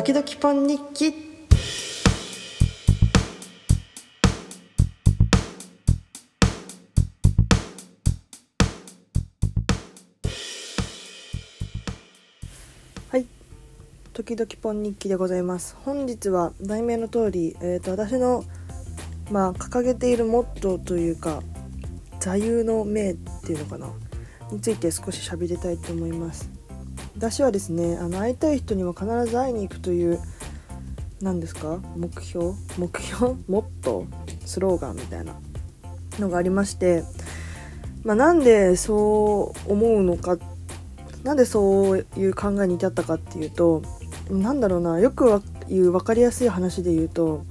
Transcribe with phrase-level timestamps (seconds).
[0.00, 1.14] 時々ポン日記。
[13.10, 13.26] はい。
[14.14, 15.76] 時々ポン日記でございます。
[15.84, 18.44] 本日は題名の通り、えーと、私の
[19.30, 21.42] まあ掲げているモットーというか
[22.20, 23.92] 座右の銘っていうのかな？
[24.50, 26.48] について少し喋りたいと思います。
[27.20, 30.18] 私はですねあの会いたい人には必ず会いに行くという
[31.20, 31.78] 何ですか？
[31.94, 32.54] 目標？
[32.78, 33.36] 目標？
[33.46, 35.34] モットースローガンみたいな。
[36.18, 37.04] のがありまして、
[38.04, 40.38] まあ、なんでそう思うのか
[41.22, 43.82] なんでそういう考えに至ったかっていうと
[44.30, 47.44] なんだろうなよく言う分かりやすい話で言うと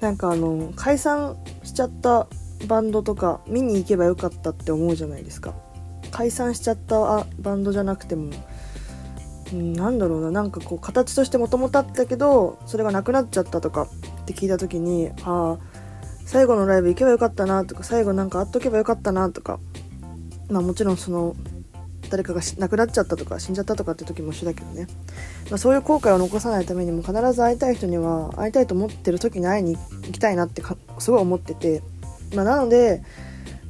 [0.00, 2.26] なんかあの解散しちゃった
[2.66, 5.54] バンドとか見に行けばよかったって思うじゃないですか。
[6.10, 8.32] 解散しちゃったバンドじゃなくても
[9.52, 13.88] うん、なんだろうななんかこう形としてもともとあったけどそれがなくなっちゃったとか
[14.22, 15.58] って聞いた時にああ
[16.24, 19.58] 最後のライブ行けばよかったなとか最後なんか会っとけばよかったなとか
[20.48, 21.36] まあもちろんその
[22.12, 24.86] 誰かが亡くなっちゃったとか死んじゃったとかって時も一緒だけどね、
[25.48, 30.62] まあ、そういう後悔を残さないためにも必ず会いたい人には会いたいと思ってる時に会いに行きたいなって
[30.98, 31.82] すごい思ってて、
[32.34, 33.02] まあ、なので、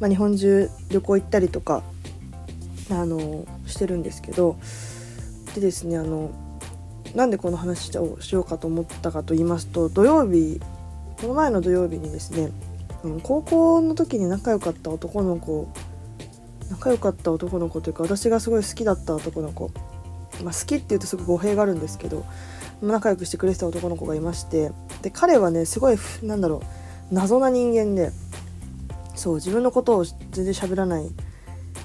[0.00, 1.84] まあ、日本中旅行行ったりとか
[2.90, 4.58] あのしてるんですけど
[5.54, 6.30] でですねあの
[7.14, 10.60] なんでこの話をしようかと思ったかと言いますと土曜日
[11.20, 12.50] この前の土曜日にですね
[13.22, 15.68] 高校の時に仲良かった男の子
[16.70, 19.70] 仲良かった男の子というか私がすごい好きだった男の子、
[20.42, 22.24] まあ、好きっていうとすごく語弊があるんですけど
[22.80, 26.62] 仲良くしてくれてた男の子がいましてで彼はねすごいなんだろ
[27.10, 28.10] う謎な人間で
[29.14, 31.10] そう自分のことを全然喋らない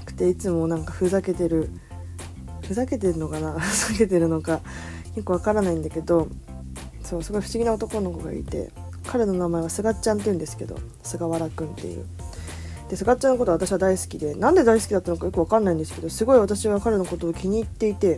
[0.06, 1.70] くていつもなんかふざけてる
[2.68, 3.54] ふざけてるのかな？
[3.60, 4.62] ふざけてるのか。
[5.16, 6.28] よくわからないんだけど
[7.02, 8.70] そうすごい不思議な男の子がいて
[9.08, 12.06] 彼の名前はすがっちゃんって言うんですけど菅原くんっていう。
[12.90, 18.18] で菅っちゃんのことは私は大好きでなんで大好きだったのかよくわかんないんですけどすごい私は彼のことを気に入っていて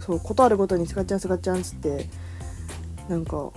[0.00, 2.06] そうことあるごとにすがちゃんすがちゃんっつって
[3.08, 3.52] なんか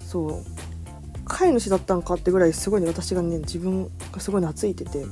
[0.00, 5.04] そう飼い主だったのかってぐらいすごい、ね、私がね自分がすごい懐いてて、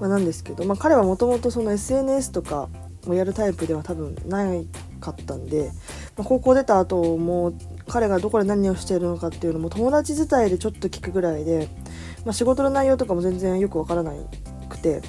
[0.00, 2.68] まあ、なんですけど、まあ、彼はもともとその SNS とか
[3.06, 4.66] をやるタイプでは多分ない
[5.00, 5.70] かったんで、
[6.16, 7.52] まあ、高校出た後も
[7.88, 11.68] 彼がどこで何をしているのかっていうのも友達伝いでちょっと聞くぐらいで、
[12.24, 14.12] まあ、仕事の内容とかも全然よくわからな
[14.68, 15.02] くて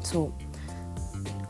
[0.00, 0.46] そう。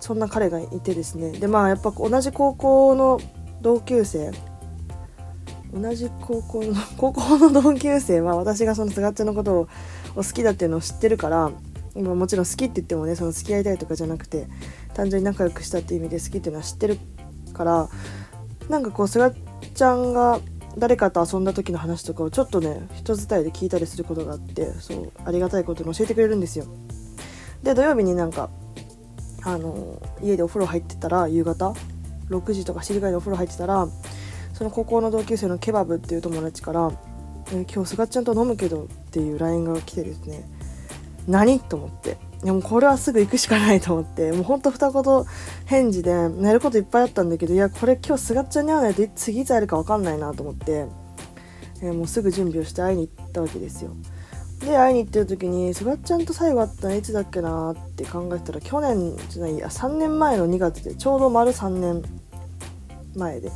[0.06, 1.32] そんな彼がいてですね。
[1.32, 3.20] でまあやっぱ同じ高校の
[3.60, 4.30] 同級生
[5.74, 9.68] 同じ高校の 高校の同級生は私がそのすがっちゃんのことを
[10.14, 11.50] 好きだっていうのを知ってるから
[11.96, 14.46] 今もちろん好きって言ってもねその付き合いたいとかじゃなくて
[14.94, 16.98] 単純に仲良くしたっていう意味で好きっていうのは知ってる
[17.52, 17.88] から
[18.68, 19.32] なんかこうすが
[19.74, 20.40] ちゃんが
[20.78, 26.66] 誰かと遊んだ時の話とかをちょっとね人伝いで聞いたりすることがあってそうありがたいことに教えてくれるんですよ。
[27.62, 28.50] で土曜日になんか
[29.42, 31.72] あの家でお風呂入ってたら夕方
[32.28, 33.88] 6時とか7時ぐらいでお風呂入ってたら
[34.52, 36.90] その高校の同級生のケバブっていう友達から
[37.52, 40.44] 「え今日すがちゃんと飲むけど」っていう LINE が来てですね
[41.26, 41.60] 何？
[41.60, 42.16] と思って。
[42.42, 44.32] でもこれはすぐ行くしかないと思って。
[44.32, 45.24] もうほんと二言
[45.64, 50.86] 返事で寝ることいっぱいあったんだけどいやこれ今日すがっちゃんに会わないと次いつ会えるか分かんないなと思って、
[51.82, 53.92] えー、もうすぐ準備をして会いに行ったわけですよ。
[54.60, 62.02] で会いに行ってる時にすがっちゃんと最後会ったのいつだっけなって考えたら去年じゃないや3年前の2月でちょうど丸3年
[63.14, 63.50] 前で。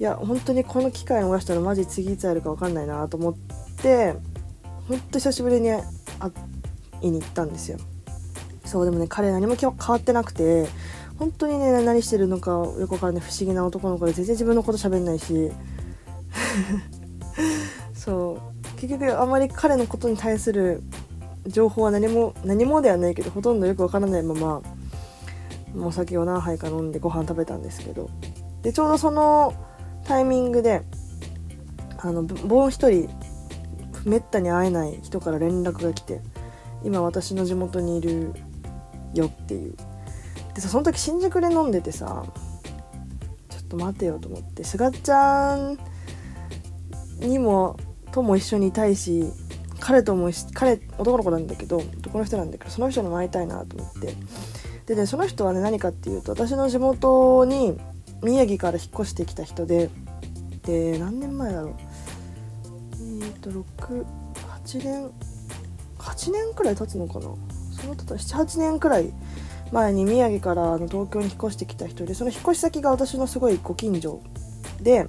[0.00, 3.34] いや本当にこの機会逃したらマジ次いつ会えるか分かんないなと思っ
[3.76, 4.16] て
[4.88, 5.82] ほんと久しぶりに会っ
[7.02, 7.78] ていに行ったんですよ。
[8.64, 10.66] そうでもね彼何も変わってなくて
[11.18, 15.50] 本当にね何してるのかよくからない不思議な男の子で全然自分のこと喋んないし。
[17.94, 18.80] そう。
[18.80, 20.82] 結局あまり彼のことに対する
[21.46, 24.62] 情報は何も何もではないけどほとんどよくわからないまま
[25.86, 28.10] お酒を何杯か飲んでご飯食べたんですけど。
[28.62, 29.54] でちょうどその
[30.04, 30.82] タイミングで
[31.98, 33.08] あのもう一人
[34.04, 36.20] めったに会えない人から連絡が来て。
[36.84, 38.32] 今私の地元にいる
[39.14, 39.76] よっていう。
[40.54, 42.24] でさその時新宿で飲んでてさ
[43.48, 45.78] ちょっと待てよと思ってすがちゃん
[47.20, 47.78] にも
[48.10, 49.24] とも一緒にいたいし
[49.80, 54.14] 彼とも彼男の子なんだけど男の人なんだけどその人にも会いたいなと思って。
[54.86, 57.78] でねその人はね何かっていうと私の地元に
[58.22, 59.90] 宮城から引っ越してきた人で
[60.64, 61.74] で何年前だろう。
[63.20, 65.10] えっ、ー、と68年
[66.02, 67.20] 8年くらい経つのかな？
[67.72, 69.12] その78年くらい
[69.72, 74.20] 前に宮城からあの東京に引っ越してきた人でその引っ越し先が私のすごいご近所
[74.82, 75.08] で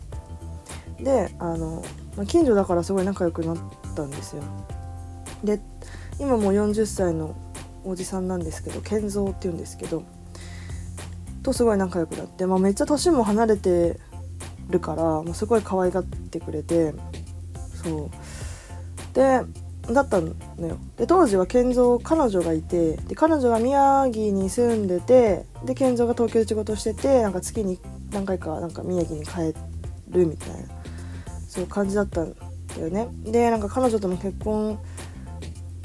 [1.00, 1.84] であの、
[2.16, 3.58] まあ、近所だからすごい仲良くなっ
[3.96, 4.44] たんですよ。
[5.44, 5.60] で
[6.20, 7.36] 今もう40歳の
[7.84, 10.04] おじさんなんですけど健三っていうんですけど
[11.42, 14.00] とすごい仲良くなって、まあ、めっちゃ年も離れて
[14.70, 16.94] るからもうすごい可愛がってくれて
[17.84, 18.10] そう。
[19.14, 19.42] で
[19.92, 20.78] だったのよ。
[20.98, 27.80] で当時は健三彼女がいてで彼女が宮城に住んでてで健三が東京で仕事しててなんか月に
[28.12, 29.54] 何回かなんか宮城に帰
[30.10, 30.56] るみたいな
[31.48, 33.08] そういう感じだったんだよね。
[33.26, 34.80] でなんか彼女とも結婚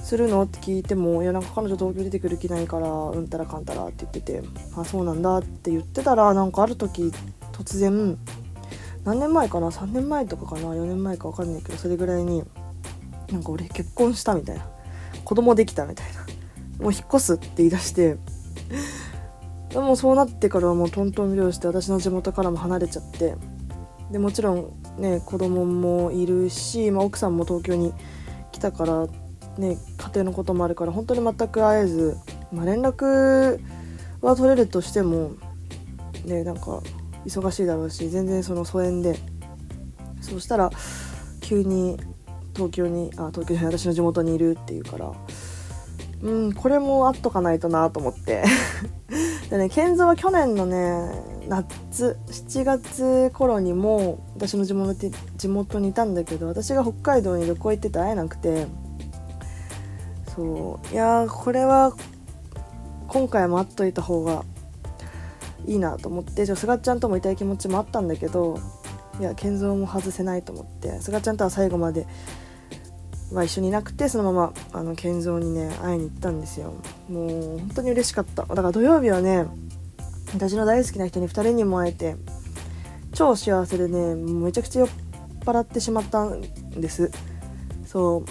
[0.03, 4.43] するのって聞いても「いやなんか彼女東京出てくる気ないからうんたらかんたら」って言ってて
[4.77, 7.13] 「あそうなんだ」って言ってたらなんかある時
[7.53, 8.17] 突然
[9.05, 12.43] 何年前かな？3年前とかかな？4年前か分かんないけどそれぐらいに
[13.33, 14.69] なんか俺結婚したみたいな。
[15.25, 16.21] 子供できたみたいな。
[16.83, 18.19] もう引っ越すって言い出して。
[19.71, 23.37] でもそうなってからはもうトントン拍して私の地元からも離れちゃって。
[24.11, 27.93] でもちろんね子供もいるし、まあ、奥さんも東京に
[28.53, 29.07] 来たから
[29.59, 32.17] ね家庭のこともあるから本当に全く会えず、
[32.51, 33.61] まあ、連絡
[34.23, 35.33] は取れるとしても
[36.25, 36.81] ねなんか
[37.27, 39.19] 忙しいだろうし全然その疎遠で。
[40.21, 40.71] そしたら
[41.41, 41.99] 急に
[42.59, 45.13] 東京にあ東京私の地元にいるっていうから。
[46.21, 48.43] うんこれもあっとかないとなと思って。
[49.51, 51.11] でね健三は去年のね
[51.49, 54.95] 夏7月頃にも私の地元
[55.37, 58.67] 地元にいたんだけど私が北海道に旅行行ってて会えなくて。
[60.35, 61.93] そういやこれは
[63.09, 64.45] 今回も会っといた方が
[65.67, 66.47] いいなと思って。
[66.47, 68.59] すがちゃんともいたい気持ちもあったんだけど
[69.19, 71.01] いや健三も外せないと思って。
[71.01, 72.07] すがちゃんとは最後まで
[73.33, 76.75] は一緒にいなくてそのままあの健三にね会いに行ったんですよ。
[77.09, 78.45] もう本当に嬉しかった。
[78.45, 79.47] だから土曜日はね
[80.35, 82.17] 私の大好きな人に2人にも会えて
[83.13, 84.89] 超幸せでねめちゃくちゃ酔っ
[85.45, 87.11] 払ってしまったんです。
[87.87, 88.25] そ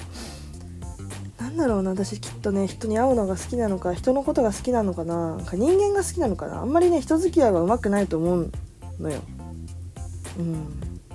[1.40, 1.42] う。
[1.42, 8.52] なんだろうな私きっとね人に会うのが好きなのか人のことが好きなのかなか人間が好きなのかなあんまりね人付き合いはうまくないと思う
[9.00, 9.22] のよ。
[10.40, 10.66] うん。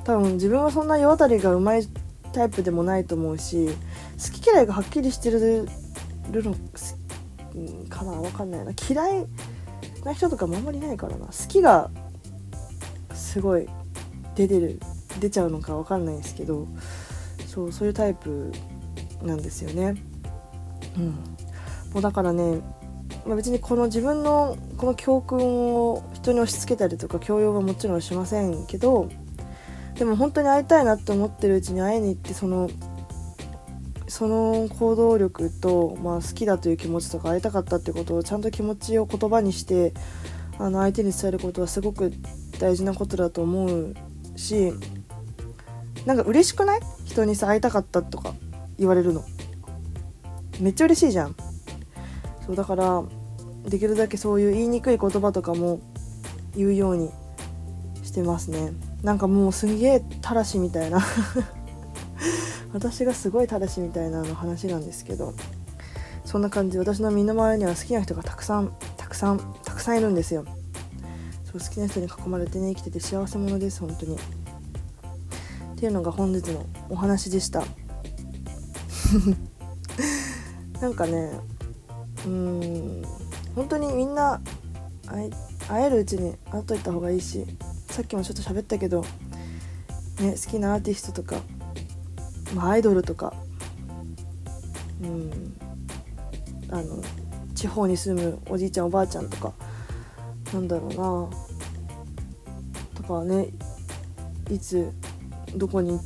[0.04, 1.86] 多分自分はそんな世渡りがうまい
[2.32, 5.66] タイプでもないと思うし好き嫌いがはっきりしてる
[6.32, 6.54] の
[7.88, 8.72] かなわかんないな。
[8.72, 9.26] 嫌い
[10.04, 11.26] な人とかもあんまりいないからな。
[11.26, 11.90] 好きが
[13.14, 13.68] すごい
[14.34, 14.80] 出てる
[15.20, 16.66] 出ちゃうのかわかんないですけど
[17.46, 18.50] そうそういうタイプ
[19.22, 20.02] なんですよね。
[20.96, 21.06] うん、
[21.92, 22.60] もうだからね、
[23.26, 29.08] まあ、別にこの自分のこの教訓を人に押し付けたりとか強要はもちろんしませんけど
[29.96, 32.68] でも本当に会いたいなって思ってるうちに会いに行ってその
[34.08, 39.94] その行動力と、まあ、好きだという気持ちとか会いたかったってことをちゃんと気持ちを言葉にして
[40.58, 42.12] あの相手に伝えることはすごく
[42.58, 43.94] 大事なことだと思う
[44.36, 44.72] し
[46.04, 46.80] なんか嬉しくない？
[47.06, 48.34] 人にさ会いたかったとか
[48.78, 49.24] 言われるの。
[50.60, 51.36] めっちゃ嬉しいじゃん。
[52.44, 53.02] そうだから
[53.64, 55.80] できるだけそういう言いにくい言葉とかも
[56.56, 57.10] 言うように
[58.02, 58.72] してますね。
[59.02, 61.00] なんかもうすげえたらしみたいな。
[62.72, 65.34] 私がすごいたらしみたいなの話なんですけど。
[66.24, 66.78] そんな感じ。
[66.78, 70.46] 私の身の回りには好きな人がたくさんたくさんたくさんいるんですよ。
[71.44, 74.16] そう好きな人に囲まれてね生きてて幸せ者です本当に。
[74.16, 74.18] っ
[75.76, 77.64] ていうのが本日のお話でした。
[80.80, 81.32] なんかね
[82.24, 83.02] うーん
[83.54, 84.40] 本当にみんな
[85.68, 87.46] 会えるうちに会っといた方がいいし。
[87.92, 89.02] さっきもちょっと喋ったけど、
[90.18, 91.42] ね、好きなアーティストとか、
[92.54, 93.34] まあ、アイドルとか
[95.02, 95.54] うん
[96.70, 97.02] あの
[97.54, 99.52] 地方に住むおじいちゃんおばあちゃんとか
[100.54, 100.96] なんだろうな
[102.94, 103.48] とかはね
[104.50, 104.90] いつ
[105.54, 106.00] どこに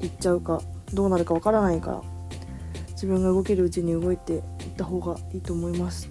[0.00, 0.62] 行っちゃうか
[0.94, 2.02] どうなるかわからないから
[2.90, 4.42] 自分が動けるうちに動いていっ
[4.76, 6.08] た方がいいと思います。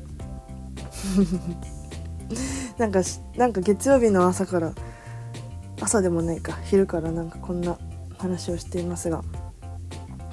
[2.77, 3.01] なんか
[3.35, 4.73] なんか月曜日の朝から
[5.79, 7.77] 朝でもないか昼からなんかこんな
[8.17, 9.23] 話をしていますが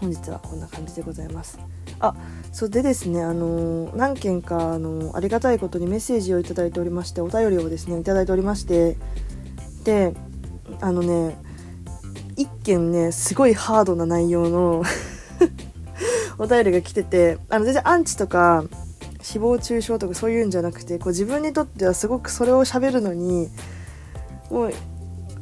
[0.00, 1.58] 本日はこんな感じでございます。
[2.00, 2.14] あ
[2.52, 8.96] そうでですねあのー、何件かあのー、ありがたいことにメッセージを頂いておりましてお便りをですね頂いておりまして
[9.84, 10.14] で
[10.80, 11.36] あのね
[12.36, 14.84] 一件ねすごいハードな内容の
[16.38, 18.64] お便りが来ててあの全然アンチとか
[19.28, 23.50] 誹謗中傷とかそういうんじゃなくてこう自分にとってはすごくそれを喋るのに
[24.50, 24.72] もう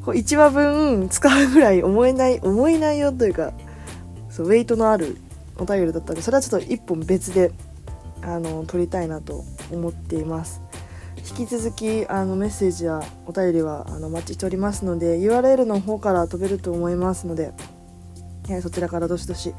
[0.04, 3.52] こう1話分使うぐらい思えない思い内容というか
[4.28, 5.18] そうウェイトのある
[5.56, 7.52] お便りだったんでそれはちょっと1本別で
[8.22, 10.60] あの撮りたいなと思っています。
[11.38, 17.52] 引き続きあのメッセージやお便りはあのお待ちしておりますので URL の方から飛べると思いますので、
[18.48, 19.54] えそちらからどしどし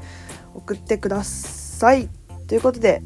[0.54, 2.08] 送ってください。
[2.46, 3.02] ということで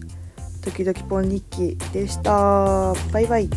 [0.63, 2.95] 時々ポン日記でした。
[3.13, 3.51] バイバイ。